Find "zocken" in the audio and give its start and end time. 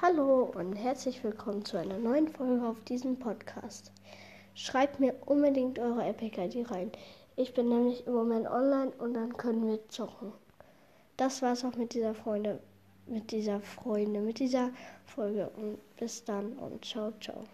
9.88-10.32